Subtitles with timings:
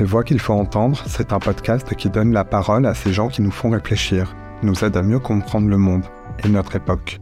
[0.00, 3.28] Ces voix qu'il faut entendre, c'est un podcast qui donne la parole à ces gens
[3.28, 6.06] qui nous font réfléchir, nous aident à mieux comprendre le monde
[6.42, 7.20] et notre époque.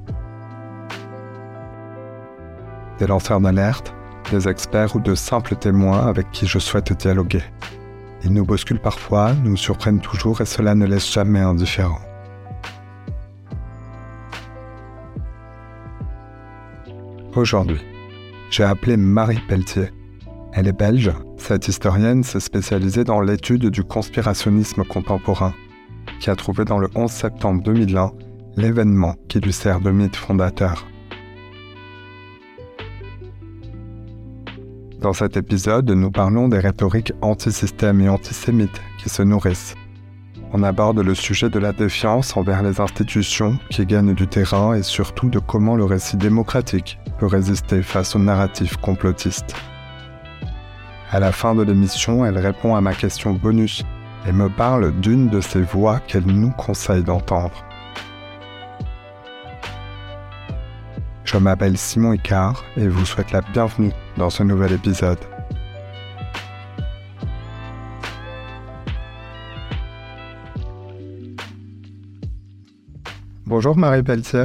[3.00, 3.93] Des lanceurs d'alerte,
[4.30, 7.43] des experts ou de simples témoins avec qui je souhaite dialoguer.
[8.22, 11.98] Ils nous bousculent parfois, nous surprennent toujours et cela ne laisse jamais indifférent.
[17.34, 17.84] Aujourd'hui,
[18.50, 19.90] j'ai appelé Marie Pelletier.
[20.53, 21.11] Elle est belge.
[21.48, 25.54] Cette historienne s'est spécialisée dans l'étude du conspirationnisme contemporain,
[26.20, 28.12] qui a trouvé dans le 11 septembre 2001
[28.58, 30.86] l'événement qui lui sert de mythe fondateur.
[35.00, 39.75] Dans cet épisode, nous parlons des rhétoriques anti-système et antisémites qui se nourrissent.
[40.53, 44.83] On aborde le sujet de la défiance envers les institutions qui gagnent du terrain et
[44.83, 49.56] surtout de comment le récit démocratique peut résister face aux narratifs complotistes.
[51.11, 53.83] À la fin de l'émission, elle répond à ma question bonus
[54.27, 57.64] et me parle d'une de ces voix qu'elle nous conseille d'entendre.
[61.25, 65.19] Je m'appelle Simon Icard et vous souhaite la bienvenue dans ce nouvel épisode.
[73.47, 74.45] Bonjour Marie Pelletier.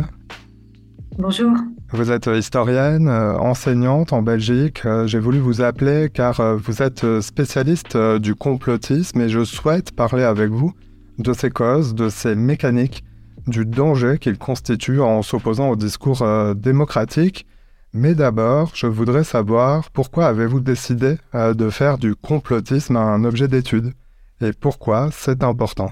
[1.18, 1.52] Bonjour.
[1.94, 4.82] Vous êtes historienne, euh, enseignante en Belgique.
[4.86, 9.96] Euh, j'ai voulu vous appeler car euh, vous êtes spécialiste du complotisme et je souhaite
[9.96, 10.74] parler avec vous
[11.20, 13.04] de ces causes, de ces mécaniques
[13.48, 17.46] du danger qu'il constitue en s'opposant au discours euh, démocratique.
[17.94, 23.48] Mais d'abord, je voudrais savoir pourquoi avez-vous décidé euh, de faire du complotisme un objet
[23.48, 23.94] d'étude
[24.42, 25.92] et pourquoi c'est important?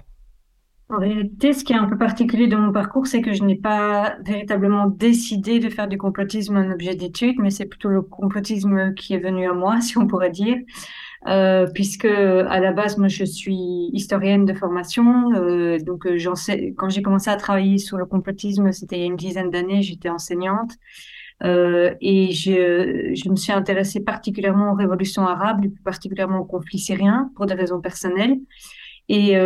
[0.92, 3.56] En réalité, ce qui est un peu particulier dans mon parcours, c'est que je n'ai
[3.56, 8.94] pas véritablement décidé de faire du complotisme un objet d'étude, mais c'est plutôt le complotisme
[8.94, 10.58] qui est venu à moi, si on pourrait dire.
[11.28, 15.32] Euh, puisque à la base, moi, je suis historienne de formation.
[15.33, 16.17] Euh, donc, euh,
[16.76, 19.82] quand j'ai commencé à travailler sur le complotisme, c'était il y a une dizaine d'années,
[19.83, 20.71] j'étais enseignante.
[21.44, 27.45] Et je, me suis intéressée particulièrement aux révolutions arabes, plus particulièrement au conflit syrien, pour
[27.45, 28.38] des raisons personnelles.
[29.08, 29.38] Et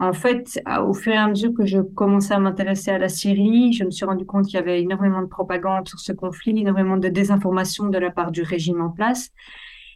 [0.00, 3.72] en fait, au fur et à mesure que je commençais à m'intéresser à la Syrie,
[3.72, 6.96] je me suis rendu compte qu'il y avait énormément de propagande sur ce conflit, énormément
[6.96, 9.30] de désinformation de la part du régime en place.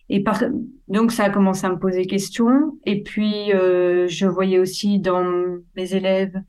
[0.08, 0.24] Et
[0.86, 2.78] donc ça a commencé à me poser question.
[2.86, 5.24] Et puis euh, je voyais aussi dans
[5.76, 6.40] mes élèves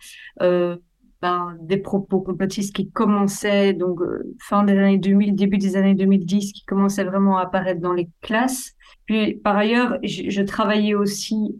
[0.41, 0.77] euh,
[1.21, 5.95] ben, des propos complotistes qui commençaient donc euh, fin des années 2000, début des années
[5.95, 8.73] 2010, qui commençaient vraiment à apparaître dans les classes.
[9.05, 11.59] Puis par ailleurs, je travaillais aussi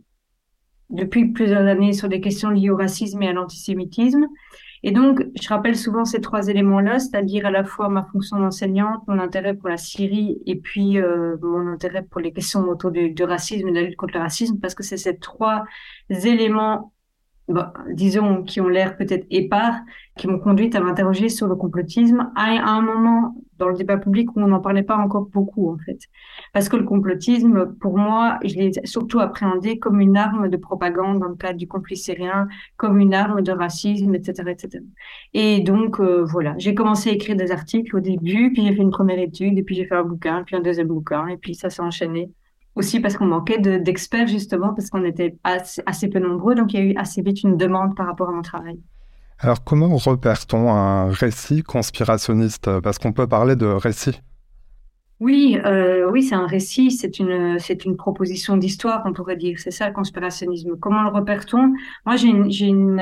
[0.89, 4.27] depuis plusieurs années sur des questions liées au racisme et à l'antisémitisme.
[4.81, 9.01] Et donc, je rappelle souvent ces trois éléments-là, c'est-à-dire à la fois ma fonction d'enseignante,
[9.07, 13.11] mon intérêt pour la Syrie et puis euh, mon intérêt pour les questions autour du,
[13.11, 15.65] du racisme et de la lutte contre le racisme, parce que c'est ces trois
[16.09, 16.93] éléments
[17.93, 19.75] disons, qui ont l'air peut-être épars,
[20.17, 24.35] qui m'ont conduite à m'interroger sur le complotisme à, un moment dans le débat public
[24.35, 25.99] où on n'en parlait pas encore beaucoup, en fait.
[26.53, 31.19] Parce que le complotisme, pour moi, je l'ai surtout appréhendé comme une arme de propagande
[31.19, 34.83] dans le cadre du conflit syrien, comme une arme de racisme, etc., etc.
[35.33, 38.81] Et donc, euh, voilà, j'ai commencé à écrire des articles au début, puis j'ai fait
[38.81, 41.55] une première étude, et puis j'ai fait un bouquin, puis un deuxième bouquin, et puis
[41.55, 42.31] ça s'est enchaîné
[42.75, 46.83] aussi parce qu'on manquait d'experts justement, parce qu'on était assez, peu nombreux, donc il y
[46.83, 48.79] a eu assez vite une demande par rapport à mon travail.
[49.39, 52.79] Alors comment repère-t-on un récit conspirationniste?
[52.81, 54.21] Parce qu'on peut parler de récit.
[55.19, 59.59] Oui, euh, oui, c'est un récit, c'est une, c'est une proposition d'histoire, on pourrait dire.
[59.59, 60.77] C'est ça le conspirationnisme.
[60.79, 61.73] Comment le repère-t-on?
[62.05, 63.01] Moi, j'ai une, j'ai une,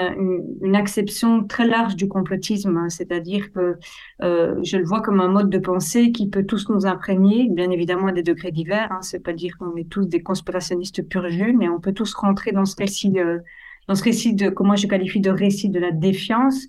[0.63, 2.89] une, acception très large du complotisme, hein.
[2.89, 3.77] c'est-à-dire que
[4.23, 7.69] euh, je le vois comme un mode de pensée qui peut tous nous imprégner, bien
[7.69, 8.91] évidemment à des degrés divers.
[8.91, 12.15] Hein, c'est pas dire qu'on est tous des conspirationnistes pur jus, mais on peut tous
[12.15, 13.41] rentrer dans ce récit, de,
[13.87, 16.67] dans ce récit de, comment je qualifie de récit de la défiance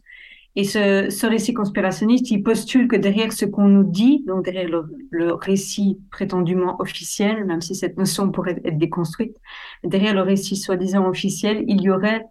[0.58, 4.68] et ce, récit conspirationniste, il postule que derrière ce qu'on nous dit, donc derrière
[5.12, 9.36] le, récit prétendument officiel, même si cette notion pourrait être déconstruite,
[9.84, 12.24] derrière le récit soi-disant officiel, il y aurait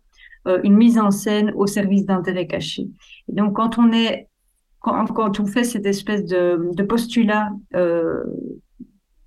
[0.46, 2.90] euh, une mise en scène au service d'intérêts cachés.
[3.30, 8.26] Donc, quand on fait cette espèce de, de postulat euh,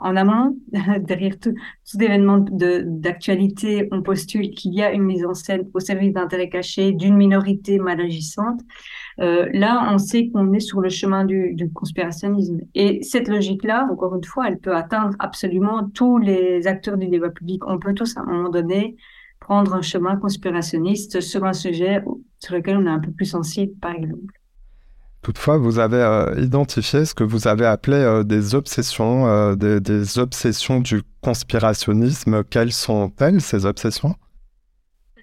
[0.00, 0.56] en amont,
[1.00, 1.54] derrière tout,
[1.90, 6.48] tout événement d'actualité, on postule qu'il y a une mise en scène au service d'intérêts
[6.48, 8.60] cachés d'une minorité mal agissante.
[9.20, 12.60] Euh, là, on sait qu'on est sur le chemin du, du conspirationnisme.
[12.74, 17.30] Et cette logique-là, encore une fois, elle peut atteindre absolument tous les acteurs du débat
[17.30, 17.62] public.
[17.66, 18.96] On peut tous, à un moment donné,
[19.40, 22.02] prendre un chemin conspirationniste sur un sujet
[22.38, 24.39] sur lequel on est un peu plus sensible, par exemple.
[25.22, 31.02] Toutefois, vous avez identifié ce que vous avez appelé des obsessions, des, des, obsessions du
[31.20, 32.42] conspirationnisme.
[32.44, 34.14] Quelles sont-elles, ces obsessions?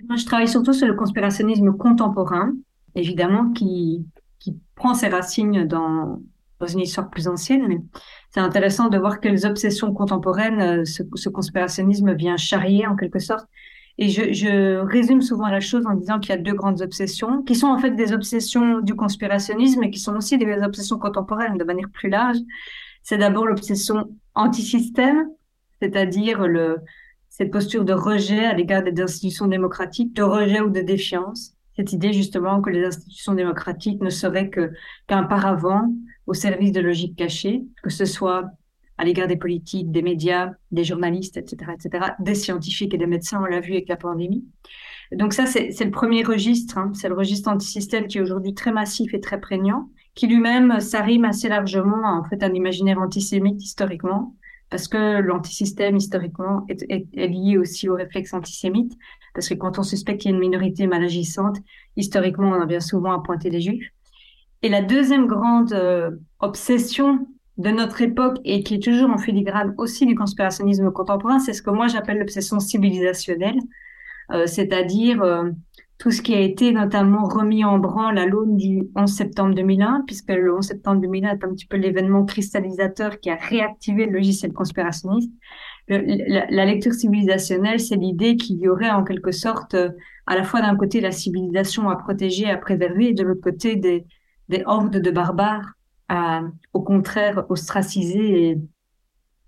[0.08, 2.54] Moi, je travaille surtout sur le conspirationnisme contemporain,
[2.94, 4.06] évidemment, qui,
[4.40, 6.22] qui prend ses racines dans,
[6.60, 7.68] dans une histoire plus ancienne.
[7.68, 7.80] Mais
[8.30, 13.48] c'est intéressant de voir quelles obsessions contemporaines ce conspirationnisme vient charrier en quelque sorte
[14.00, 17.42] et je, je, résume souvent la chose en disant qu'il y a deux grandes obsessions,
[17.42, 21.58] qui sont en fait des obsessions du conspirationnisme et qui sont aussi des obsessions contemporaines
[21.58, 22.38] de manière plus large.
[23.02, 25.28] C'est d'abord l'obsession anti-système,
[25.82, 26.78] c'est-à-dire le,
[27.30, 31.54] cette posture de rejet à l'égard des institutions démocratiques, de rejet ou de défiance.
[31.76, 34.72] Cette idée justement que les institutions démocratiques ne seraient que
[35.08, 35.86] qu'un paravent
[36.26, 38.46] au service de logiques cachées, que ce soit
[38.98, 43.42] à l'égard des politiques, des médias, des journalistes, etc., etc., des scientifiques et des médecins,
[43.42, 44.46] on l'a vu avec la pandémie.
[45.12, 46.92] Donc ça, c'est le premier registre, hein.
[46.94, 51.26] c'est le registre antisystème qui est aujourd'hui très massif et très prégnant, qui lui-même s'arrime
[51.26, 54.36] assez largement en fait à l'imaginaire antisémite historiquement,
[54.70, 58.98] parce que l'antisystème historiquement est, lié aussi au réflexe antisémite,
[59.34, 61.58] parce que quand on suspecte qu'il y a une minorité mal agissante,
[61.96, 63.90] historiquement on a bien souvent à pointer les juifs.
[64.64, 69.74] Et la deuxième grande euh, obsession de notre époque et qui est toujours en filigrane
[69.78, 73.60] aussi du conspirationnisme contemporain, c'est ce que moi j'appelle l'obsession civilisationnelle,
[74.32, 75.50] euh, c'est-à-dire euh,
[75.98, 80.04] tout ce qui a été notamment remis en branle à l'aune du 11 septembre 2001,
[80.06, 84.12] puisque le 11 septembre 2001 est un petit peu l'événement cristallisateur qui a réactivé le
[84.12, 85.32] logiciel conspirationniste.
[85.88, 89.90] la, lecture civilisationnelle, c'est l'idée qu'il y aurait en quelque sorte euh,
[90.28, 93.78] à la fois d'un côté la civilisation à protéger, à préserver, et de l'autre côté
[93.78, 94.06] des,
[94.50, 95.77] des hordes de barbares
[96.74, 98.58] au contraire, ostraciser et,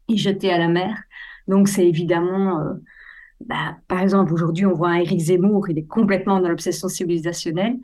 [0.09, 1.03] et jeter à la mer.
[1.47, 2.73] Donc, c'est évidemment, euh,
[3.45, 7.77] bah, par exemple, aujourd'hui, on voit un Éric Zemmour, il est complètement dans l'obsession civilisationnelle.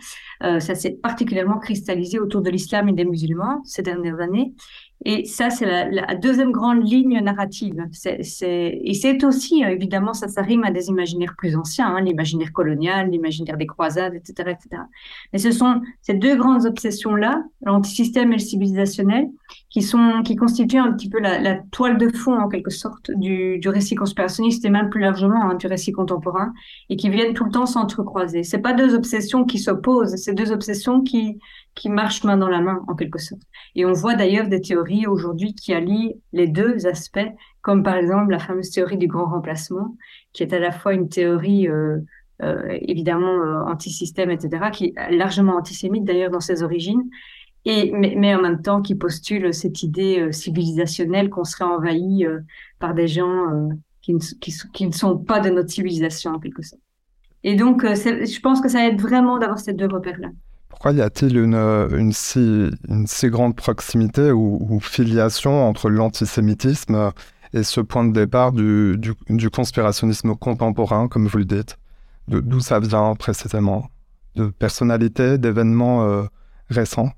[0.43, 4.53] Euh, ça s'est particulièrement cristallisé autour de l'islam et des musulmans ces dernières années.
[5.03, 7.75] Et ça, c'est la, deuxième grande ligne narrative.
[8.07, 12.53] Et c'est aussi, euh, évidemment, ça, ça rime à des imaginaires plus anciens, hein, l'imaginaire
[12.53, 14.83] colonial, l'imaginaire des croisades, etc., etc.
[15.33, 19.27] Mais ce sont ces deux grandes obsessions-là, l'antisystème et le civilisationnel,
[19.69, 23.59] qui sont, qui constituent un petit peu la, toile de fond, en quelque sorte, du,
[23.59, 26.53] du récit conspirationniste et même plus largement hein, du récit contemporain,
[26.89, 28.43] et qui viennent tout le temps s'entrecroiser.
[28.43, 31.37] C'est pas deux obsessions qui s'opposent, c'est deux obsessions qui,
[31.75, 33.41] qui marchent main dans la main, en quelque sorte.
[33.75, 37.27] Et on voit d'ailleurs des théories aujourd'hui qui allient les deux aspects,
[37.61, 39.95] comme par exemple la fameuse théorie du grand remplacement,
[40.33, 41.97] qui est à la fois une théorie euh,
[42.41, 47.03] euh, évidemment euh, anti-système, etc., qui est largement antisémite d'ailleurs dans ses origines,
[47.65, 52.25] et, mais, mais, en même temps qui postule cette idée euh, civilisationnelle qu'on serait envahi
[52.25, 52.39] euh,
[52.79, 53.69] par des gens euh,
[54.01, 56.81] qui ne, qui, qui, ne sont pas de notre civilisation en quelque sorte.
[57.43, 60.29] Et donc, je pense que ça aide vraiment d'avoir ces deux repères-là.
[60.75, 62.69] Pourquoi y a-t-il une, une, si,
[63.29, 67.13] grande proximité ou, filiation entre l'antisémitisme
[67.53, 71.77] et ce point de départ du conspirationnisme contemporain, comme vous le dites?
[72.27, 73.89] D'où ça vient précisément?
[74.35, 76.23] De personnalités, d'événements euh,
[76.69, 77.13] récents?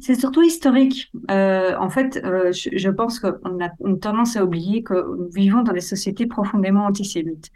[0.00, 1.10] C'est surtout historique.
[1.30, 5.30] Euh, en fait, euh, je, je, pense qu'on a une tendance à oublier que nous
[5.30, 7.50] vivons dans des sociétés profondément antisémites.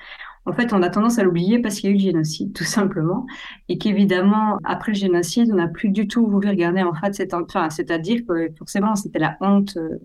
[0.45, 2.65] En fait, on a tendance à l'oublier parce qu'il y a eu le génocide, tout
[2.65, 3.27] simplement,
[3.69, 7.33] et qu'évidemment, après le génocide, on n'a plus du tout voulu regarder en fait cette,
[7.33, 9.99] enfin, c'est-à-dire que forcément, c'était la honte euh,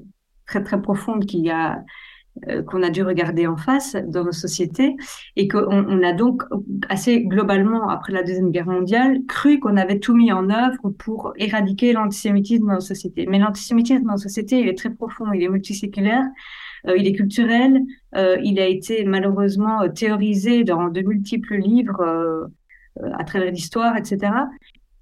[0.46, 1.82] très très profonde qu'il a euh,
[2.68, 4.96] qu'on a dû regarder en face dans nos sociétés
[5.36, 6.44] et qu'on on a donc
[6.90, 11.34] assez globalement après la deuxième guerre mondiale cru qu'on avait tout mis en œuvre pour
[11.38, 13.26] éradiquer l'antisémitisme dans nos sociétés.
[13.28, 16.26] Mais l'antisémitisme dans nos sociétés, il est très profond, il est multiséculaire
[16.88, 17.82] euh, il est culturel,
[18.16, 22.50] euh, il a été malheureusement euh, théorisé dans de multiples livres
[23.14, 24.32] à travers l'histoire, etc.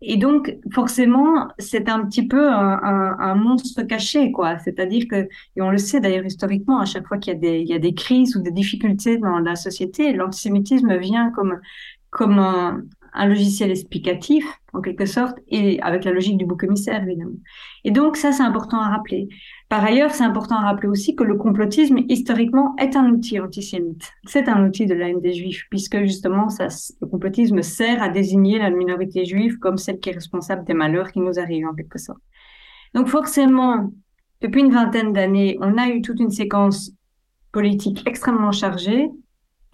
[0.08, 4.60] Et donc, forcément, c'est un petit peu un, un, un monstre caché, quoi.
[4.60, 5.16] C'est-à-dire que,
[5.56, 7.74] et on le sait d'ailleurs historiquement, à chaque fois qu'il y a des, il y
[7.74, 11.60] a des crises ou des difficultés dans la société, l'antisémitisme vient comme,
[12.12, 12.84] comme un,
[13.16, 17.38] un logiciel explicatif, en quelque sorte, et avec la logique du bouc émissaire, évidemment.
[17.84, 19.30] Et donc, ça, c'est important à rappeler.
[19.70, 24.12] Par ailleurs, c'est important à rappeler aussi que le complotisme, historiquement, est un outil antisémite.
[24.26, 26.68] C'est un outil de la haine des juifs, puisque justement, ça,
[27.02, 31.12] le complotisme sert à désigner la minorité juive comme celle qui est responsable des malheurs
[31.12, 32.22] qui nous arrivent, en quelque sorte.
[32.94, 33.92] Donc, forcément,
[34.42, 36.92] depuis une vingtaine d'années, on a eu toute une séquence
[37.54, 39.10] politique extrêmement chargée,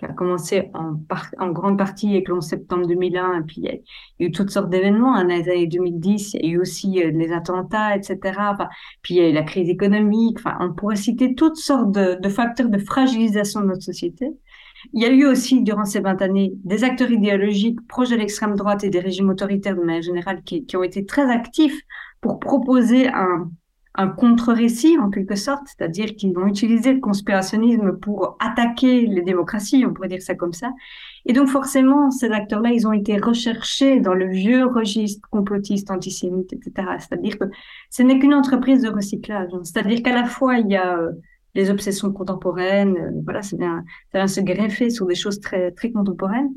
[0.01, 3.69] qui a commencé en, grande partie avec le 11 septembre 2001, et puis il y,
[3.69, 5.13] a, eu toutes sortes d'événements.
[5.13, 8.17] En les années 2010, il y a eu aussi euh, les attentats, etc.
[9.03, 10.39] Puis il y a eu la crise économique.
[10.39, 14.31] Enfin, on pourrait citer toutes sortes de, facteurs de fragilisation de notre société.
[14.93, 18.55] Il y a eu aussi, durant ces 20 années, des acteurs idéologiques proches de l'extrême
[18.55, 21.79] droite et des régimes autoritaires de manière générale qui ont été très actifs
[22.21, 23.51] pour proposer un,
[23.95, 29.85] un contre-récit en quelque sorte, c'est-à-dire qu'ils ont utilisé le conspirationnisme pour attaquer les démocraties,
[29.85, 30.71] on pourrait dire ça comme ça.
[31.25, 36.53] Et donc forcément, ces acteurs-là, ils ont été recherchés dans le vieux registre complotiste, antisémite,
[36.53, 36.87] etc.
[36.99, 37.45] C'est-à-dire que
[37.89, 39.49] ce n'est qu'une entreprise de recyclage.
[39.63, 41.11] C'est-à-dire qu'à la fois, il y a euh,
[41.53, 45.71] les obsessions contemporaines, euh, voilà, ça vient, ça vient se greffer sur des choses très,
[45.71, 46.51] très contemporaines,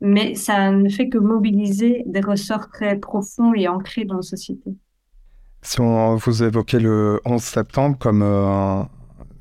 [0.00, 4.70] mais ça ne fait que mobiliser des ressorts très profonds et ancrés dans la société.
[5.66, 8.82] Si on, vous évoquez le 11 septembre comme euh,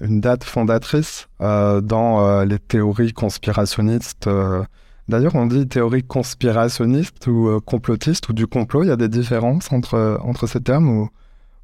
[0.02, 4.28] une date fondatrice euh, dans euh, les théories conspirationnistes,
[5.08, 9.72] d'ailleurs on dit théorie conspirationniste ou complotiste ou du complot, il y a des différences
[9.72, 11.10] entre, entre ces termes ou,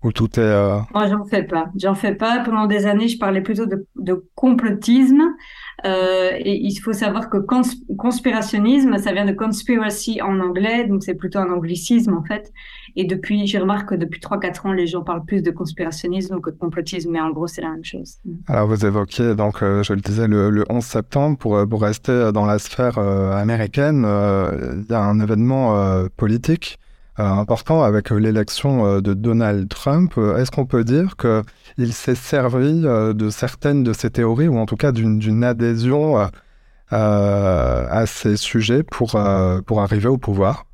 [0.04, 0.84] ou tout est...
[0.94, 2.44] Moi j'en fais pas, j'en fais pas.
[2.46, 5.22] Pendant des années je parlais plutôt de, de complotisme.
[5.86, 7.62] Euh, et il faut savoir que cons
[7.98, 12.52] conspirationnisme, ça vient de conspiracy en anglais, donc c'est plutôt un anglicisme en fait.
[12.96, 16.52] Et depuis, je remarque que depuis 3-4 ans, les gens parlent plus de conspirationnisme que
[16.52, 18.18] de complotisme, mais en gros, c'est la même chose.
[18.48, 21.82] Alors, vous évoquiez, donc, euh, je le disais, le, le 11 septembre, pour, euh, pour
[21.82, 26.78] rester dans la sphère américaine, il y a un événement politique
[27.18, 30.18] important avec l'élection de Donald Trump.
[30.18, 34.78] Est-ce qu'on peut dire qu'il s'est servi de certaines de ces théories, ou en tout
[34.78, 36.30] cas d'une adhésion
[36.90, 39.20] à ces sujets pour,
[39.66, 40.66] pour arriver au pouvoir?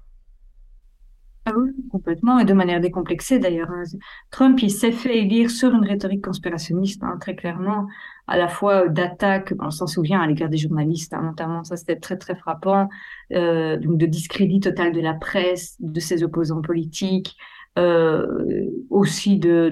[1.50, 3.70] Ah oui, complètement, et de manière décomplexée d'ailleurs.
[3.72, 3.84] Hein.
[4.32, 7.88] Trump, il s'est fait élire sur une rhétorique conspirationniste, hein, très clairement,
[8.28, 11.96] à la fois d'attaque, on s'en souvient, à l'égard des journalistes, hein, notamment, ça c'était
[11.96, 12.90] très très frappant,
[13.34, 17.38] euh, donc de discrédit total de la presse, de ses opposants politiques,
[17.78, 19.70] euh, aussi de,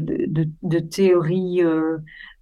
[0.80, 1.98] théories euh,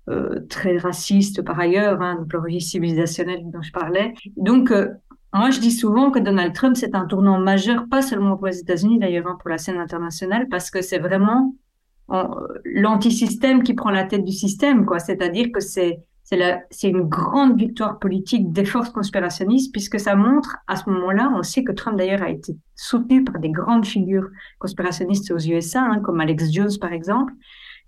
[0.10, 4.14] euh, très racistes par ailleurs, hein, donc le civilisationnel dont je parlais.
[4.36, 4.90] Donc, euh,
[5.34, 8.60] moi, je dis souvent que Donald Trump, c'est un tournant majeur, pas seulement pour les
[8.60, 11.56] États-Unis, d'ailleurs, hein, pour la scène internationale, parce que c'est vraiment
[12.66, 15.00] l'antisystème qui prend la tête du système, quoi.
[15.00, 16.00] C'est-à-dire que c'est
[16.72, 21.44] c'est une grande victoire politique des forces conspirationnistes, puisque ça montre, à ce moment-là, on
[21.44, 24.28] sait que Trump d'ailleurs a été soutenu par des grandes figures
[24.60, 27.34] conspirationnistes aux USA, hein, comme Alex Jones par exemple,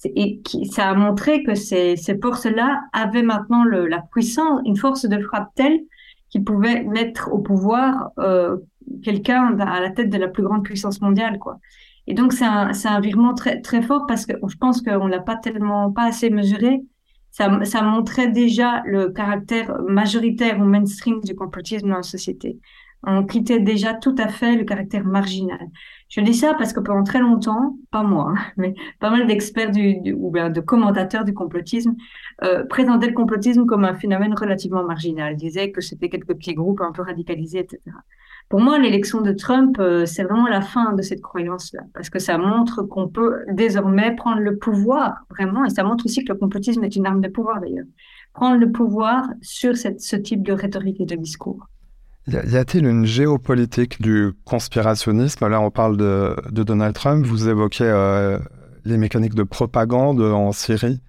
[0.04, 4.78] et qui, ça a montré que ces, ces forces-là avaient maintenant le, la puissance, une
[4.78, 5.80] force de frappe telle
[6.30, 8.58] qui pouvait mettre au pouvoir euh,
[9.04, 11.60] quelqu'un à la tête de la plus grande puissance mondiale, quoi.
[12.08, 15.20] Et donc c'est un, un virement très très fort parce que je pense qu'on l'a
[15.20, 16.82] pas tellement pas assez mesuré.
[17.32, 22.60] Ça, ça montrait déjà le caractère majoritaire ou mainstream du complotisme dans la société.
[23.04, 25.60] On quittait déjà tout à fait le caractère marginal.
[26.10, 29.72] Je dis ça parce que pendant très longtemps, pas moi, hein, mais pas mal d'experts
[30.16, 31.96] ou bien de commentateurs du complotisme
[32.44, 35.34] euh, présentaient le complotisme comme un phénomène relativement marginal.
[35.34, 37.82] Ils disaient que c'était quelques petits groupes un peu radicalisés, etc.
[38.48, 42.20] Pour moi, l'élection de Trump, euh, c'est vraiment la fin de cette croyance-là, parce que
[42.20, 46.38] ça montre qu'on peut désormais prendre le pouvoir, vraiment, et ça montre aussi que le
[46.38, 47.88] complotisme est une arme de pouvoir d'ailleurs,
[48.34, 51.68] prendre le pouvoir sur ce type de rhétorique et de discours.
[52.28, 55.48] Y a-t-il une géopolitique du conspirationnisme?
[55.48, 57.24] Là, on parle de, de, Donald Trump.
[57.24, 58.40] Vous évoquez euh,
[58.84, 61.02] les mécaniques de propagande en Syrie.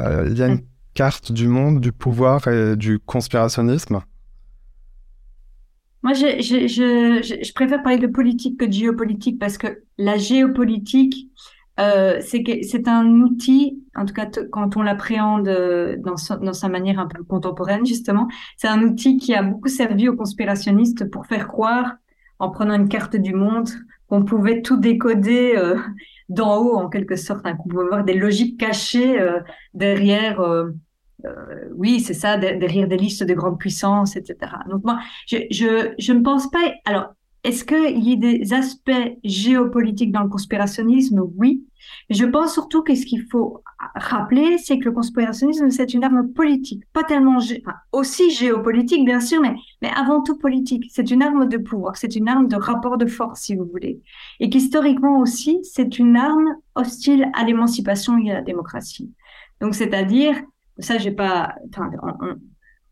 [0.00, 0.62] Euh, y a une
[0.94, 4.00] carte du monde, du pouvoir et du conspirationnisme?
[6.02, 10.16] Moi, je, je, je, je préfère parler de politique que de géopolitique parce que la
[10.16, 11.30] géopolitique,
[11.78, 16.68] euh, c'est c'est un outil, en tout cas quand on l'appréhende euh, dans, dans, sa
[16.68, 21.26] manière un peu contemporaine justement, c'est un outil qui a beaucoup servi aux conspirationnistes pour
[21.26, 21.96] faire croire,
[22.38, 23.68] en prenant une carte du monde,
[24.08, 25.76] qu'on pouvait tout décoder euh,
[26.30, 29.40] d'en haut en quelque sorte, hein, qu'on pouvait voir des logiques cachées euh,
[29.74, 30.40] derrière.
[31.74, 34.52] oui, c'est ça, derrière des listes de grandes puissances, etc.
[34.70, 36.72] Donc moi, je, je, je ne pense pas.
[36.84, 37.15] Alors,
[37.46, 38.90] est-ce qu'il y a des aspects
[39.22, 41.20] géopolitiques dans le conspirationnisme?
[41.36, 41.64] Oui.
[42.10, 43.62] je pense surtout que ce qu'il faut
[43.94, 47.38] rappeler, c'est que le conspirationnisme, c'est une arme politique, pas tellement,
[47.92, 50.86] aussi géopolitique, bien sûr, mais, mais avant tout politique.
[50.90, 54.00] C'est une arme de pouvoir, c'est une arme de rapport de force, si vous voulez.
[54.40, 59.12] Et qu'historiquement aussi, c'est une arme hostile à l'émancipation et à la démocratie.
[59.60, 60.34] Donc, c'est-à-dire,
[60.80, 62.34] ça, j'ai pas, ne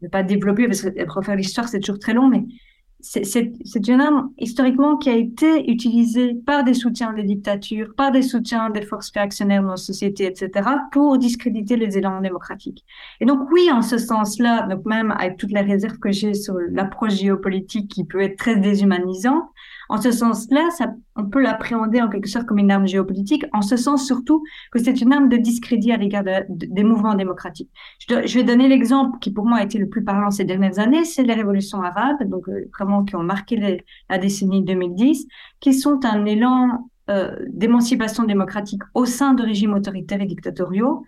[0.01, 2.45] vais pas développer parce que pour faire l'histoire, c'est toujours très long, mais
[3.05, 8.23] c'est une arme historiquement qui a été utilisée par des soutiens des dictatures, par des
[8.23, 12.85] soutiens des forces réactionnaires dans la société, etc., pour discréditer les élans démocratiques.
[13.21, 16.55] Et donc oui, en ce sens-là, donc même avec toutes les réserves que j'ai sur
[16.71, 19.45] l'approche géopolitique qui peut être très déshumanisante,
[19.89, 20.69] En ce sens-là,
[21.17, 24.79] on peut l'appréhender en quelque sorte comme une arme géopolitique, en ce sens surtout que
[24.79, 27.71] c'est une arme de discrédit à l'égard des mouvements démocratiques.
[28.09, 30.79] Je, je vais donner l'exemple qui pour moi a été le plus parlant ces dernières
[30.79, 35.27] années, c'est les révolutions arabes, donc euh, vraiment qui ont marqué la décennie 2010,
[35.61, 41.05] qui sont un élan euh, d'émancipation démocratique au sein de régimes autoritaires et dictatoriaux.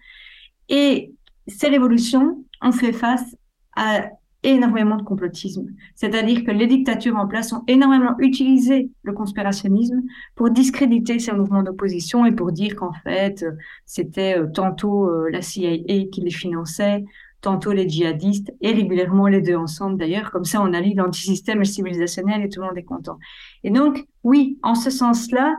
[0.68, 1.14] Et
[1.46, 3.34] ces révolutions ont fait face
[3.76, 4.10] à
[4.46, 5.66] énormément de complotisme.
[5.96, 10.02] C'est-à-dire que les dictatures en place ont énormément utilisé le conspirationnisme
[10.36, 13.44] pour discréditer ces mouvements d'opposition et pour dire qu'en fait,
[13.84, 17.04] c'était euh, tantôt euh, la CIA qui les finançait,
[17.40, 20.30] tantôt les djihadistes, et régulièrement les deux ensemble d'ailleurs.
[20.30, 23.18] Comme ça, on allie l'antisystème civilisationnel et tout le monde est content.
[23.64, 25.56] Et donc, oui, en ce sens-là,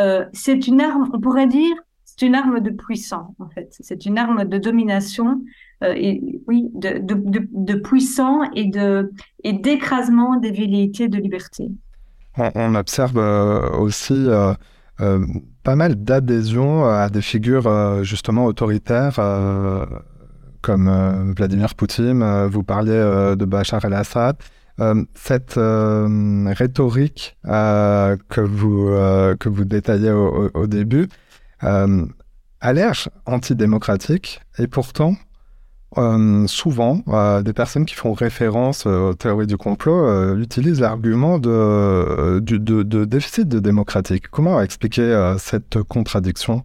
[0.00, 3.74] euh, c'est une arme, on pourrait dire, c'est une arme de puissant, en fait.
[3.80, 5.40] C'est une arme de domination, euh,
[5.94, 11.70] et oui, de, de, puissant et d'écrasement des velléités de liberté.
[12.36, 14.26] On, observe euh, aussi
[15.62, 19.20] pas mal d'adhésions à des figures justement autoritaires
[20.60, 22.46] comme Vladimir Poutine.
[22.46, 24.36] vous parliez de Bachar el-Assad.
[24.80, 28.86] Euh, cette euh, rhétorique euh, que, vous,
[29.38, 31.08] que détaillez au, début
[31.60, 35.14] a l'air antidémocratique et pourtant,
[36.46, 37.02] souvent,
[37.42, 42.38] des personnes qui font référence aux théories du complot utilisent l'argument de,
[43.04, 44.28] déficit de démocratique.
[44.28, 46.64] Comment expliquer cette contradiction?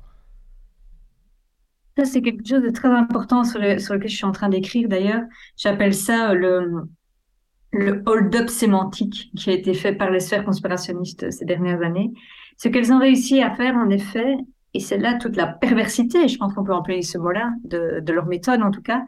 [1.98, 5.24] Ça, c'est quelque chose de très important sur, lequel je suis en train d'écrire d'ailleurs.
[5.58, 11.82] J'appelle ça le hold-up sémantique qui a été fait par les sphères conspirationnistes ces dernières
[11.82, 12.12] années.
[12.58, 14.36] Ce qu'elles ont réussi à faire, en effet,
[14.74, 18.26] et c'est là toute la perversité, je pense qu'on peut employer ce mot-là, de, leur
[18.26, 19.06] méthode en tout cas,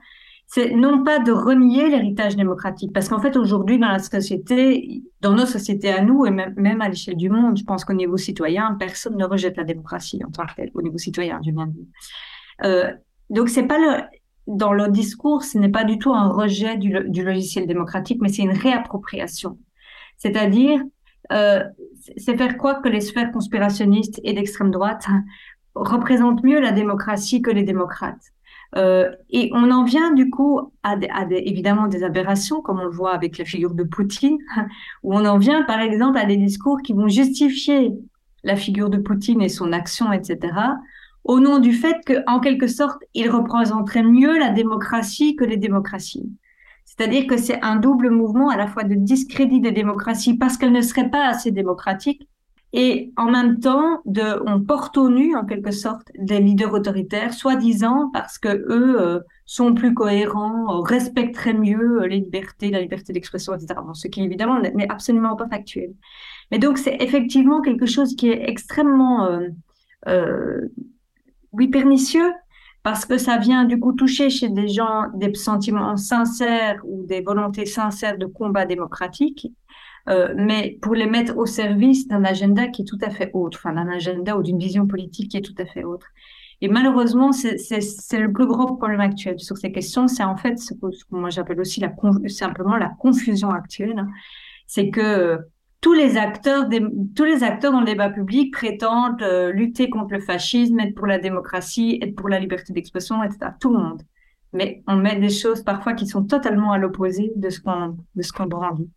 [0.48, 5.34] c'est non pas de renier l'héritage démocratique, parce qu'en fait aujourd'hui dans la société, dans
[5.34, 8.76] nos sociétés à nous et même, à l'échelle du monde, je pense qu'au niveau citoyen,
[8.80, 11.72] personne ne rejette la démocratie en tant que telle, au niveau citoyen, je viens de
[11.72, 11.86] dire.
[12.66, 12.92] Euh,
[13.30, 14.04] donc c'est pas le,
[14.48, 16.92] dans le discours, ce n'est pas du tout un rejet du,
[17.24, 19.58] logiciel démocratique, mais c'est une réappropriation.
[20.18, 20.82] C'est-à-dire,
[21.32, 21.64] euh,
[22.18, 25.06] c'est faire croire que les sphères conspirationnistes et d'extrême droite
[25.76, 28.32] représentent mieux la démocratie que les démocrates.
[28.78, 30.96] Euh, et on en vient du coup à,
[31.30, 34.38] évidemment des aberrations, comme on le voit avec la figure de Poutine,
[35.04, 37.94] où on en vient par exemple à des discours qui vont justifier
[38.44, 40.54] la figure de Poutine et son action, etc.,
[41.24, 46.32] au nom du fait qu'en quelque sorte, il représenterait mieux la démocratie que les démocraties.
[46.86, 50.72] C'est-à-dire que c'est un double mouvement à la fois de discrédit des démocraties parce qu'elles
[50.72, 52.28] ne seraient pas assez démocratiques
[52.74, 57.34] et en même temps de, on porte au nu en quelque sorte des leaders autoritaires,
[57.34, 63.54] soi-disant parce que eux euh, sont plus cohérents, respecteraient mieux les libertés, la liberté d'expression,
[63.54, 63.80] etc.
[63.94, 65.94] ce qui évidemment n'est absolument pas factuel.
[66.50, 69.50] Mais donc c'est effectivement quelque chose qui est extrêmement euh,
[70.08, 70.70] euh,
[71.52, 72.32] oui, pernicieux,
[72.84, 77.22] parce que ça vient du coup toucher chez des gens des sentiments sincères ou des
[77.22, 79.52] volontés sincères de combat démocratique,
[80.10, 83.60] euh, mais pour les mettre au service d'un agenda qui est tout à fait autre,
[83.62, 86.08] enfin d'un agenda ou d'une vision politique qui est tout à fait autre.
[86.62, 87.58] Et malheureusement, c'est
[88.20, 91.60] le plus gros problème actuel sur ces questions, c'est en fait ce que, moi j'appelle
[91.60, 91.92] aussi la,
[92.28, 93.98] simplement la confusion actuelle.
[93.98, 94.10] Hein.
[94.68, 95.40] C'est que
[95.82, 96.70] tous les acteurs,
[97.16, 101.08] tous les acteurs dans le débat public prétendent euh, lutter contre le fascisme, être pour
[101.08, 103.54] la démocratie, être pour la liberté d'expression, etc.
[103.60, 104.04] Tout le monde.
[104.54, 108.22] Mais on met des choses parfois qui sont totalement à l'opposé de ce qu'on de
[108.22, 108.90] ce qu'on brandit.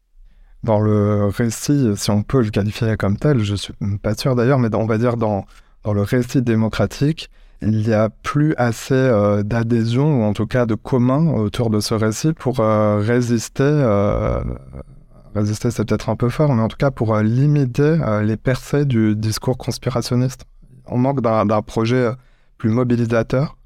[0.64, 4.58] Dans le récit, si on peut le qualifier comme tel, je suis pas sûr d'ailleurs,
[4.58, 5.44] mais on va dire dans
[5.84, 7.28] dans le récit démocratique,
[7.60, 11.80] il n'y a plus assez euh, d'adhésion ou en tout cas de commun autour de
[11.80, 13.62] ce récit pour euh, résister
[15.34, 18.36] résister, c'est peut-être un peu fort, mais en tout cas pour euh, limiter euh, les
[18.36, 20.44] percées du discours conspirationniste.
[20.86, 22.12] On manque d'un projet euh,
[22.58, 23.56] plus mobilisateur.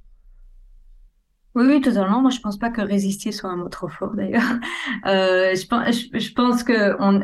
[1.58, 2.20] Oui, oui, totalement.
[2.20, 4.42] Moi, je pense pas que résister soit un mot trop fort, d'ailleurs.
[5.04, 7.20] je, pense, je, pense que on,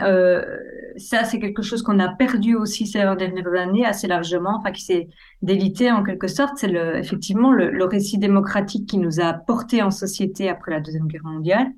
[0.96, 4.82] ça, c'est quelque chose qu'on a perdu aussi ces dernières années assez largement, enfin, qui
[4.82, 5.08] s'est
[5.40, 6.58] délité en quelque sorte.
[6.58, 10.80] C'est le, effectivement le, le, récit démocratique qui nous a porté en société après la
[10.80, 11.68] Deuxième Guerre mondiale.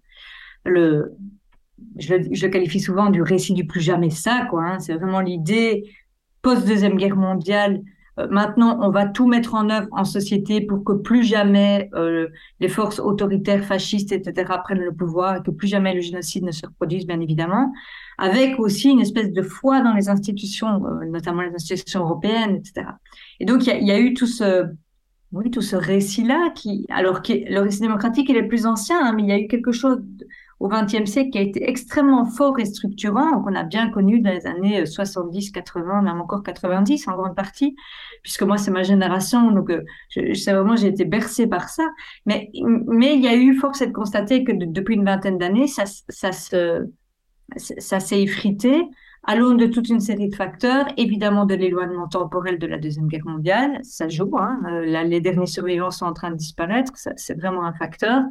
[0.65, 1.15] Le,
[1.99, 4.65] je, je, qualifie souvent du récit du plus jamais ça, quoi.
[4.65, 4.79] Hein.
[4.79, 5.85] C'est vraiment l'idée
[6.41, 7.83] post-deuxième guerre mondiale.
[8.19, 12.29] Euh, maintenant, on va tout mettre en œuvre en société pour que plus jamais euh,
[12.61, 14.53] les forces autoritaires, fascistes, etc.
[14.65, 17.73] prennent le pouvoir et que plus jamais le génocide ne se reproduise, bien évidemment.
[18.19, 22.89] Avec aussi une espèce de foi dans les institutions, euh, notamment les institutions européennes, etc.
[23.41, 24.67] Et donc, il y y a, eu tout ce,
[25.33, 29.13] oui, tout ce récit-là qui, alors que le récit démocratique, il est plus ancien, hein,
[29.15, 29.99] mais il y a eu quelque chose
[30.59, 34.31] au XXe siècle qui a été extrêmement fort et structurant, qu'on a bien connu dans
[34.31, 37.77] les années 70, 80, même encore 90 en grande partie,
[38.23, 41.85] puisque moi c'est ma génération, donc euh, je, vraiment j'ai été bercée par ça.
[42.25, 42.51] Mais
[42.87, 46.33] mais il y a eu force de constater que depuis une vingtaine d'années, ça ça
[46.33, 46.87] se
[47.57, 48.83] ça s'est effrité
[49.27, 53.09] à l'aune de toute une série de facteurs, évidemment de l'éloignement temporel de la Deuxième
[53.09, 57.37] Guerre mondiale, ça joue, hein, euh, les derniers survivants sont en train de disparaître, c'est
[57.37, 58.23] vraiment un facteur.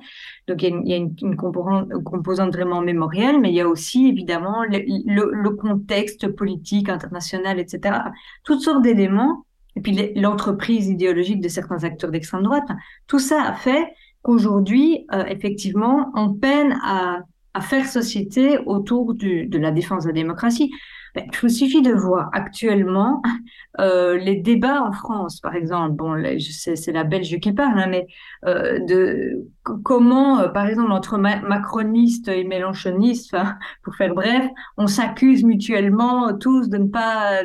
[0.48, 5.50] Donc il y a une, composante, vraiment mémorielle, mais il y a aussi évidemment le,
[5.50, 8.00] contexte politique, international, etc.
[8.46, 12.70] Toutes sortes d'éléments, et puis l'entreprise idéologique de certains acteurs d'extrême droite,
[13.08, 17.20] tout ça a fait qu'aujourd'hui, euh, effectivement, on peine à
[17.56, 20.72] à faire société autour de la défense de la démocratie.
[21.16, 23.22] Ben, il vous suffit de voir actuellement
[23.80, 25.96] euh, les débats en France, par exemple.
[25.96, 28.08] Bon, c'est la Belge qui parle, hein, mais
[28.46, 29.48] euh, de
[29.84, 33.36] comment, euh, par exemple, entre macronistes et mélanchonistes,
[33.84, 34.46] pour faire bref,
[34.78, 37.44] on s'accuse mutuellement tous de ne pas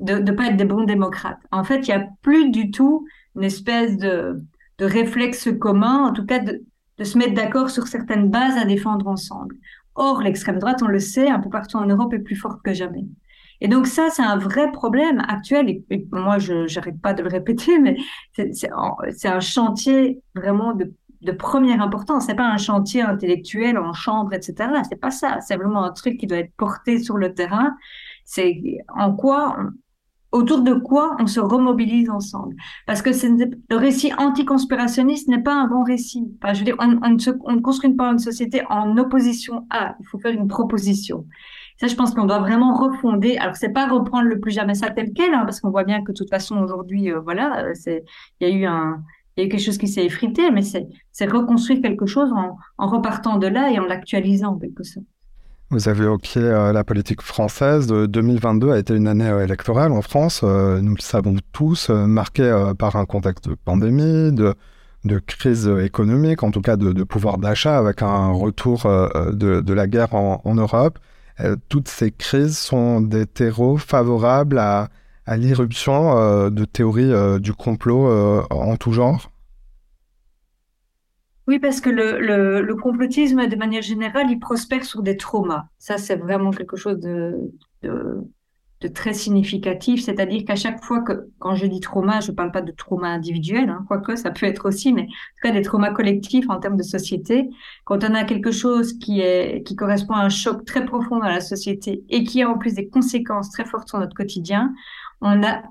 [0.00, 1.40] de, de pas être des bons démocrates.
[1.52, 4.42] En fait, il y a plus du tout une espèce de,
[4.78, 6.64] de réflexe commun, en tout cas de,
[7.00, 9.56] de se mettre d'accord sur certaines bases à défendre ensemble.
[9.94, 12.74] Or, l'extrême droite, on le sait, un peu partout en Europe, est plus forte que
[12.74, 13.06] jamais.
[13.62, 15.70] Et donc ça, c'est un vrai problème actuel.
[15.70, 17.96] Et, moi, je n'arrête pas de le répéter, mais
[18.34, 20.92] c'est un chantier vraiment de,
[21.32, 22.26] première importance.
[22.26, 24.70] C'est pas un chantier intellectuel en chambre, etc.
[24.86, 25.40] C'est pas ça.
[25.40, 27.76] C'est vraiment un truc qui doit être porté sur le terrain.
[28.26, 28.60] C'est
[28.94, 29.56] en quoi
[30.32, 32.54] autour de quoi on se remobilise ensemble.
[32.86, 36.30] Parce que le récit anticonspirationniste n'est pas un bon récit.
[36.42, 40.06] Enfin, je veux dire, on, on, ne construit pas une société en opposition à, il
[40.06, 41.26] faut faire une proposition.
[41.78, 43.38] Ça, je pense qu'on doit vraiment refonder.
[43.38, 46.02] Alors, c'est pas reprendre le plus jamais ça tel quel, hein, parce qu'on voit bien
[46.02, 47.72] que de toute façon, aujourd'hui, euh, voilà, euh,
[48.40, 49.02] il y a eu un,
[49.36, 52.56] il y a quelque chose qui s'est effrité, mais c'est, c'est reconstruire quelque chose en,
[52.76, 55.06] en repartant de là et en l'actualisant, en quelque sorte.
[55.72, 57.86] Vous avez évoqué euh, la politique française.
[57.86, 62.72] 2022 a été une année euh, électorale en France, euh, nous le savons tous, marquée
[62.76, 64.56] par un contexte de pandémie, de,
[65.20, 70.42] crise économique, en tout cas de, pouvoir d'achat, avec un retour de, la guerre en,
[70.44, 70.98] en Europe.
[71.68, 74.88] toutes ces crises sont des terreaux favorables à,
[75.24, 79.30] à l'irruption de théories du complot en tout genre?
[81.50, 85.64] Oui, parce que le, complotisme, de manière générale, il prospère sur des traumas.
[85.78, 87.50] Ça, c'est vraiment quelque chose de,
[88.94, 90.04] très significatif.
[90.04, 93.08] C'est-à-dire qu'à chaque fois que, quand je dis trauma, je ne parle pas de trauma
[93.08, 96.60] individuel, hein, quoique ça peut être aussi, mais en tout cas des traumas collectifs en
[96.60, 97.50] termes de société.
[97.84, 99.20] Quand on a quelque chose qui
[99.76, 102.88] correspond à un choc très profond dans la société et qui a en plus des
[102.88, 104.72] conséquences très fortes sur notre quotidien,
[105.20, 105.62] on a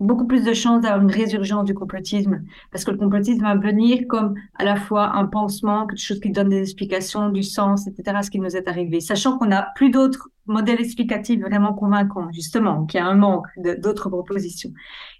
[0.00, 4.06] beaucoup plus de chances d'avoir une résurgence du complotisme, parce que le complotisme va venir
[4.08, 8.18] comme à la fois un pansement, quelque chose qui donne des explications, du sens, etc.,
[8.22, 12.84] ce qui nous est arrivé, sachant qu'on n'a plus d'autres modèles explicatifs vraiment convaincants, justement,
[12.86, 14.70] qu'il y a un manque d'autres propositions.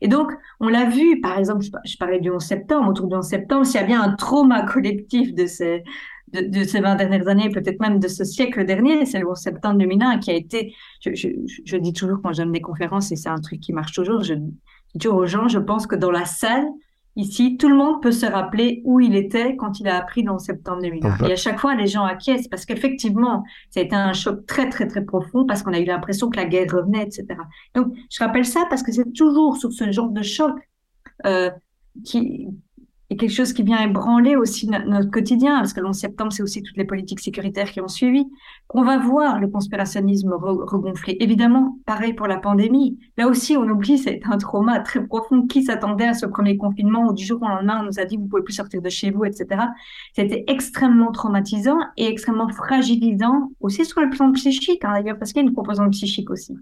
[0.01, 3.25] Et donc, on l'a vu, par exemple, je, parlais du 11 septembre, autour du 11
[3.25, 5.85] septembre, s'il y a bien un trauma collectif de ces,
[6.33, 9.79] de, ces 20 dernières années, peut-être même de ce siècle dernier, c'est le 11 septembre
[9.79, 11.29] 2001 qui a été, je, je,
[11.65, 14.23] je dis toujours quand je donne des conférences, et c'est un truc qui marche toujours,
[14.23, 14.35] je,
[14.95, 16.67] dis aux gens, je pense que dans la salle,
[17.17, 20.39] ici, tout le monde peut se rappeler où il était quand il a appris dans
[20.39, 21.29] septembre 2001.
[21.29, 24.69] Et à chaque fois, les gens acquiescent parce qu'effectivement, ça a été un choc très,
[24.69, 27.27] très, très profond parce qu'on a eu l'impression que la guerre revenait, etc.
[27.75, 30.57] Donc, je rappelle ça parce que c'est toujours sur ce genre de choc
[31.27, 31.51] euh,
[32.05, 32.49] qui,
[33.11, 36.45] et quelque chose qui vient ébranler aussi notre quotidien, parce que le 11 septembre, c'est
[36.45, 38.25] aussi toutes les politiques sécuritaires qui ont suivi,
[38.69, 41.17] qu'on va voir le conspirationnisme regonfler.
[41.19, 43.01] Évidemment, pareil pour la pandémie.
[43.19, 45.47] Là aussi, on oublie, c'est un trauma très profond.
[45.49, 48.17] Qui s'attendait à ce premier confinement où du jour au lendemain, on nous a dit,
[48.17, 49.61] vous pouvez plus sortir de chez vous, etc.
[50.15, 55.43] C'était extrêmement traumatisant et extrêmement fragilisant, aussi sur le plan psychique, hein, d'ailleurs, parce qu'il
[55.43, 56.55] y a une composante psychique aussi.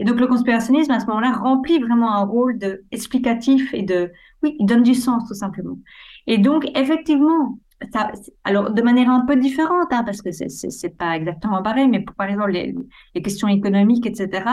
[0.00, 4.10] Et donc, le conspirationnisme, à ce moment-là, remplit vraiment un rôle de explicatif et de
[4.42, 5.78] oui, il donne du sens tout simplement.
[6.26, 7.58] Et donc, effectivement,
[8.44, 12.28] alors de manière un peu différente, hein, parce que c'est pas exactement pareil, mais par
[12.28, 12.74] exemple les,
[13.22, 14.44] questions économiques, etc.,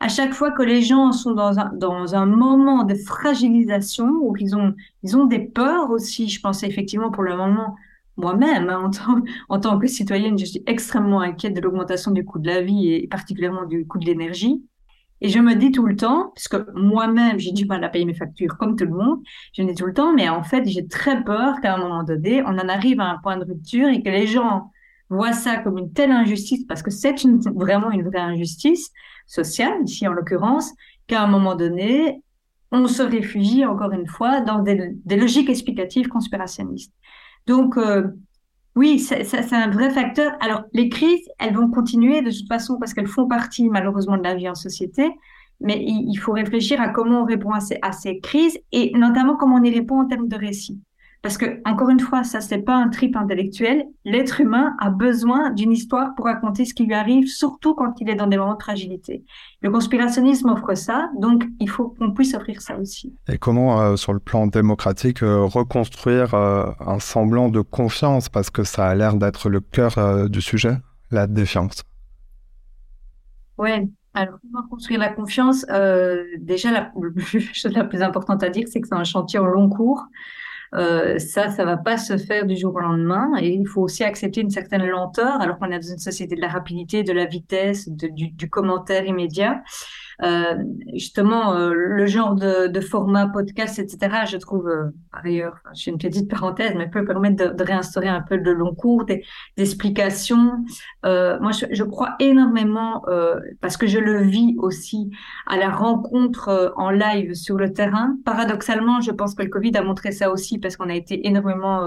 [0.00, 4.74] à chaque fois que les gens sont dans un, moment de fragilisation, où ils ont,
[5.04, 7.76] ils ont des peurs aussi, je pense effectivement pour le moment,
[8.16, 9.22] moi-même, hein, en,
[9.56, 12.92] en tant que citoyenne, je suis extrêmement inquiète de l'augmentation du coût de la vie
[12.92, 14.64] et particulièrement du coût de l'énergie.
[15.24, 18.04] Et je me dis tout le temps, parce que moi-même, j'ai du mal à payer
[18.04, 19.20] mes factures comme tout le monde,
[19.52, 22.02] je me dis tout le temps, mais en fait, j'ai très peur qu'à un moment
[22.02, 24.72] donné, on en arrive à un point de rupture et que les gens
[25.10, 27.14] voient ça comme une telle injustice, parce que c'est
[27.54, 28.90] vraiment une vraie injustice
[29.28, 30.72] sociale, ici en l'occurrence,
[31.06, 32.20] qu'à un moment donné,
[32.72, 36.92] on se réfugie encore une fois dans des, logiques explicatives conspirationnistes.
[37.46, 38.08] Donc, euh,
[38.74, 40.32] Oui, c'est un vrai facteur.
[40.40, 44.22] Alors, les crises, elles vont continuer de toute façon parce qu'elles font partie malheureusement de
[44.22, 45.10] la vie en société.
[45.60, 49.36] Mais il, faut réfléchir à comment on répond à ces, à ces crises et notamment
[49.36, 50.80] comment on y répond en termes de récit.
[51.22, 53.84] Parce que, encore une fois, ça, c'est pas un trip intellectuel.
[54.04, 58.10] L'être humain a besoin d'une histoire pour raconter ce qui lui arrive, surtout quand il
[58.10, 59.24] est dans des moments de fragilité.
[59.60, 63.14] Le conspirationnisme offre ça, donc il faut qu'on puisse offrir ça aussi.
[63.28, 68.50] Et comment, euh, sur le plan démocratique, euh, reconstruire euh, un semblant de confiance, parce
[68.50, 70.76] que ça a l'air d'être le cœur du sujet,
[71.12, 71.84] la défiance.
[73.58, 73.88] Ouais.
[74.14, 75.64] Alors, comment construire la confiance?
[76.40, 76.90] Déjà, la,
[77.32, 80.04] la chose la plus importante à dire, c'est que c'est un chantier en long cours.
[80.74, 83.30] Euh, ça, ça va pas se faire du jour au lendemain.
[83.40, 86.40] Et il faut aussi accepter une certaine lenteur, alors qu'on est dans une société de
[86.40, 89.62] la rapidité, de la vitesse, du, du, commentaire immédiat.
[90.22, 90.54] Euh,
[90.92, 95.90] justement, euh, le genre de, de, format podcast, etc., je trouve, euh, par ailleurs, j'ai
[95.90, 99.04] une petite parenthèse, mais peut permettre de, de réinstaurer un peu de long cours,
[99.56, 100.64] d'explications.
[101.06, 103.02] Euh, moi, je, je, crois énormément,
[103.60, 105.10] parce que je le vis aussi,
[105.46, 108.16] à la rencontre en live sur le terrain.
[108.24, 111.86] Paradoxalement, je pense que le Covid a montré ça aussi, parce qu'on a été énormément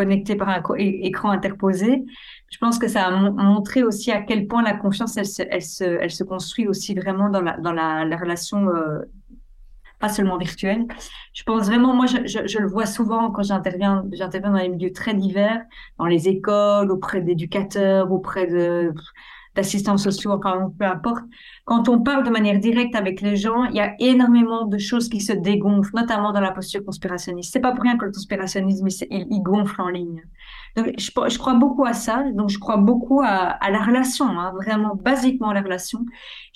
[0.00, 2.02] connecté par un écran interposé.
[2.50, 6.66] Je pense que ça a montré aussi à quel point la confiance, elle se, construit
[6.66, 9.00] aussi vraiment dans la, relation, euh,
[9.98, 10.86] pas seulement virtuelle.
[11.34, 15.12] Je pense vraiment, moi, je le vois souvent quand j'interviens, j'interviens dans les milieux très
[15.12, 15.62] divers,
[15.98, 18.94] dans les écoles, auprès d'éducateurs, auprès de
[19.54, 21.24] d'assistants sociaux, enfin, peu importe.
[21.64, 25.08] Quand on parle de manière directe avec les gens, il y a énormément de choses
[25.08, 27.52] qui se dégonflent, notamment dans la posture conspirationniste.
[27.52, 30.22] C'est pas pour rien que le conspirationnisme, il, il gonfle en ligne.
[30.76, 32.24] Donc, je, crois beaucoup à ça.
[32.34, 36.04] Donc, je crois beaucoup à, la relation, hein, vraiment basiquement à la relation.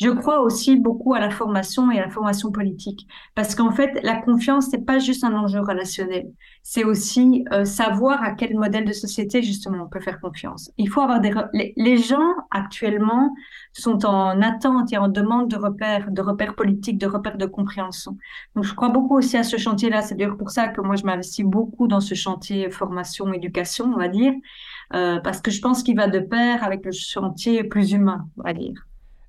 [0.01, 4.01] Je crois aussi beaucoup à la formation et à la formation politique, parce qu'en fait,
[4.03, 6.31] la confiance, c'est pas juste un enjeu relationnel.
[6.63, 10.71] C'est aussi euh, savoir à quel modèle de société justement on peut faire confiance.
[10.79, 13.35] Il faut avoir des les, les gens actuellement
[13.73, 18.17] sont en attente et en demande de repères, de repères politiques, de repères de compréhension.
[18.55, 20.03] Donc, je crois beaucoup aussi à ce chantier-là.
[20.03, 24.01] C'est d'ailleurs pour ça que moi, je m'investis beaucoup dans ce chantier formation, éducation, on
[24.05, 24.33] va dire,
[24.95, 28.43] euh, parce que je pense qu'il va de pair avec le chantier plus humain, on
[28.43, 28.87] va dire.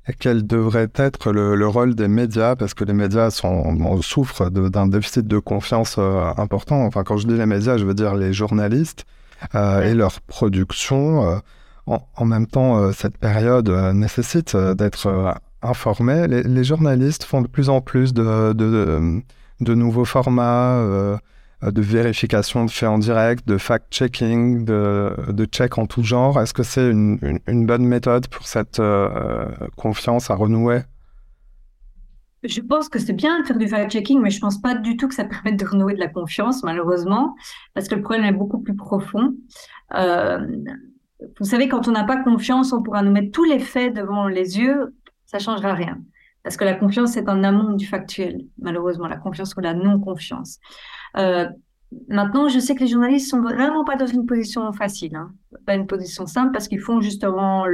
[0.08, 2.56] Et quel devrait être le, le, rôle des médias?
[2.56, 6.86] Parce que les médias sont, souffrent d'un déficit de confiance euh, important.
[6.86, 9.06] Enfin, quand je dis les médias, je veux dire les journalistes
[9.56, 11.42] euh, et leur production.
[11.88, 16.28] En, en, même temps, cette période nécessite d'être informé.
[16.28, 19.22] Les, les, journalistes font de plus en plus de, de,
[19.60, 21.20] de nouveaux formats
[21.62, 26.40] de vérification de faits en direct, de fact-checking, de, de check en tout genre.
[26.40, 30.82] Est-ce que c'est une, une, bonne méthode pour cette euh, confiance à renouer?
[32.44, 35.08] Je pense que c'est bien de faire du fact-checking, mais je pense pas du tout
[35.08, 37.36] que ça permette de renouer de la confiance, malheureusement,
[37.74, 39.34] parce que le problème est beaucoup plus profond.
[39.96, 40.46] Euh,
[41.40, 44.28] vous savez, quand on n'a pas confiance, on pourra nous mettre tous les faits devant
[44.28, 44.94] les yeux,
[45.26, 45.98] ça changera rien.
[46.44, 50.60] Parce que la confiance est en amont du factuel, malheureusement, la confiance ou la non-confiance.
[51.18, 51.48] Euh,
[52.10, 55.32] maintenant, je sais que les journalistes sont vraiment pas dans une position facile, hein.
[55.66, 57.66] pas une position simple, parce qu'ils font justement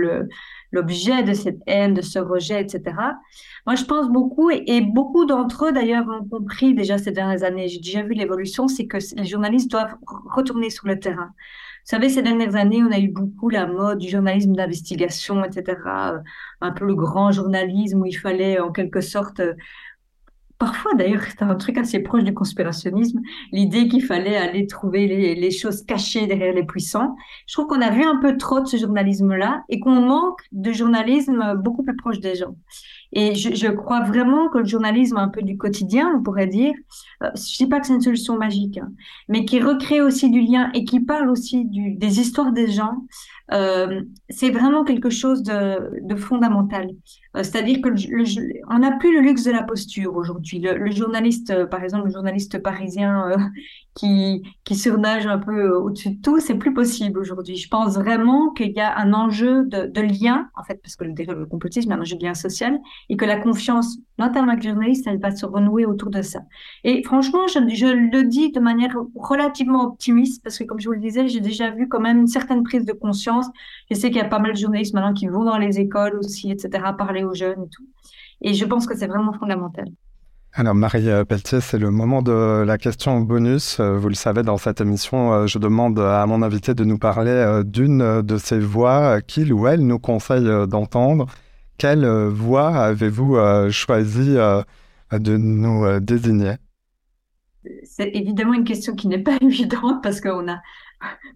[0.71, 2.95] l'objet de cette haine, de ce rejet, etc.
[3.65, 7.43] Moi, je pense beaucoup, et, et beaucoup d'entre eux, d'ailleurs, ont compris déjà ces dernières
[7.43, 11.33] années, j'ai déjà vu l'évolution, c'est que les journalistes doivent retourner sur le terrain.
[11.83, 15.79] Vous savez, ces dernières années, on a eu beaucoup la mode du journalisme d'investigation, etc.
[16.61, 19.41] Un peu le grand journalisme où il fallait, en quelque sorte,
[20.61, 23.19] Parfois, d'ailleurs, c'est un truc assez proche du conspirationnisme,
[23.51, 27.15] l'idée qu'il fallait aller trouver les, choses cachées derrière les puissants.
[27.47, 30.71] Je trouve qu'on a vu un peu trop de ce journalisme-là et qu'on manque de
[30.71, 32.55] journalisme beaucoup plus proche des gens.
[33.11, 36.75] Et je, crois vraiment que le journalisme un peu du quotidien, on pourrait dire,
[37.23, 38.91] euh, je dis pas que c'est une solution magique, hein,
[39.27, 43.03] mais qui recrée aussi du lien et qui parle aussi des histoires des gens,
[43.53, 46.89] euh, c'est vraiment quelque chose de, fondamental.
[47.35, 47.89] Euh, c'est-à-dire que
[48.69, 50.59] on n'a plus le luxe de la posture aujourd'hui.
[50.59, 53.31] Le, journaliste, euh, par exemple, le journaliste parisien
[53.95, 57.57] qui, surnage un peu au-dessus de tout, c'est plus possible aujourd'hui.
[57.57, 61.45] Je pense vraiment qu'il y a un enjeu de, lien, en fait, parce que le,
[61.45, 65.07] complotisme est un enjeu de lien social, et que la confiance, notamment avec le journaliste,
[65.07, 66.39] elle va se renouer autour de ça.
[66.85, 70.93] Et franchement, je, je le dis de manière relativement optimiste, parce que comme je vous
[70.93, 73.40] le disais, j'ai déjà vu quand même une certaine prise de conscience.
[73.89, 76.15] Je sais qu'il y a pas mal de journalistes maintenant qui vont dans les écoles
[76.17, 77.87] aussi, etc., parler aux jeunes et tout.
[78.41, 79.85] Et je pense que c'est vraiment fondamental.
[80.53, 83.79] Alors Marie euh, Pelletier, c'est le moment de la question bonus.
[83.79, 86.97] Euh, vous le savez, dans cette émission, euh, je demande à mon invité de nous
[86.97, 91.27] parler d'une de ces voix qu'il ou elle nous conseille d'entendre.
[91.77, 93.37] Quelle voix avez-vous
[93.71, 94.35] choisi
[95.11, 96.55] de nous désigner?
[97.83, 100.61] C'est évidemment une question qui n'est pas évidente parce qu'on a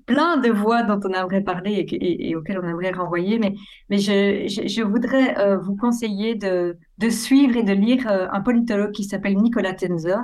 [0.05, 3.55] plein de voix dont on aimerait parler et, auxquelles on aimerait renvoyer, mais,
[3.97, 6.77] je, voudrais euh, vous conseiller de,
[7.09, 10.21] suivre et de lire euh, un politologue qui s'appelle Nicolas Tenzer,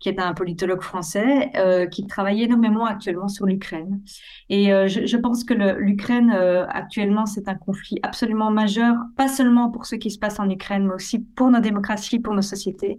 [0.00, 4.00] qui est un politologue français euh, qui travaille énormément actuellement sur l'Ukraine.
[4.48, 6.30] Et je, pense que l'Ukraine
[6.68, 10.86] actuellement, c'est un conflit absolument majeur, pas seulement pour ce qui se passe en Ukraine,
[10.86, 12.98] mais aussi pour nos démocraties, pour nos sociétés.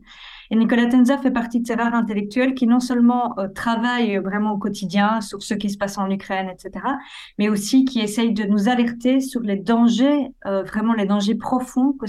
[0.53, 4.51] Et Nicolas Tenzer fait partie de ces rares intellectuels qui non seulement euh, travaillent vraiment
[4.51, 6.85] au quotidien sur ce qui se passe en Ukraine, etc.,
[7.39, 11.93] mais aussi qui essayent de nous alerter sur les dangers, euh, vraiment les dangers profonds
[11.93, 12.05] que,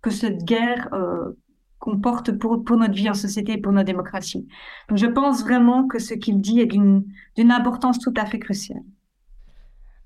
[0.00, 1.36] que cette guerre euh,
[1.78, 4.48] comporte pour, pour notre vie en société et pour nos démocraties.
[4.88, 7.04] Donc je pense vraiment que ce qu'il dit est d'une
[7.52, 8.80] importance tout à fait cruciale.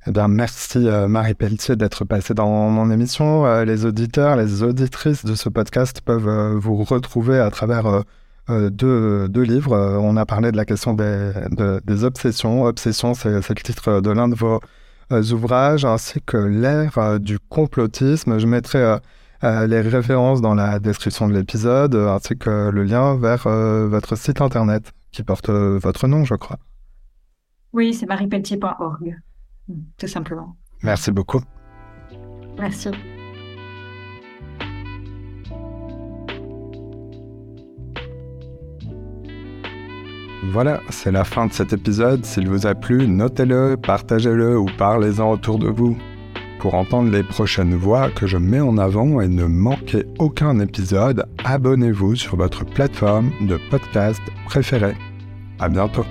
[0.07, 3.45] Eh bien, merci euh, Marie Pelletier d'être passée dans mon émission.
[3.45, 8.05] Euh, les auditeurs, les auditrices de ce podcast peuvent euh, vous retrouver à travers
[8.49, 9.77] deux, livres.
[10.01, 11.33] on a parlé de la question des,
[11.85, 12.65] des obsessions.
[12.65, 14.61] Obsession, c'est le titre de l'un de vos
[15.11, 18.39] ouvrages, ainsi que l'ère du complotisme.
[18.39, 18.97] Je mettrai
[19.43, 24.91] les références dans la description de l'épisode, ainsi que le lien vers votre site internet
[25.13, 26.59] qui porte votre nom, je crois.
[27.73, 29.17] Oui, c'est mariepelletier.org
[29.99, 30.57] tout simplement.
[30.83, 31.41] Merci beaucoup.
[32.59, 32.91] Merci.
[40.53, 42.25] Voilà, c'est la fin de cet épisode.
[42.25, 45.97] S'il vous a plu, notez-le, partagez-le ou parlez-en autour de vous.
[46.59, 51.25] Pour entendre les prochaines voix que je mets en avant et ne manquer aucun épisode,
[51.45, 54.97] abonnez-vous sur votre plateforme de podcast préférée.
[55.59, 56.05] À bientôt.